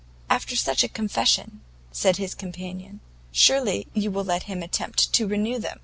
[0.31, 3.01] "After such a confession," said his companion,
[3.31, 5.79] "surely you will let him attempt to renew them?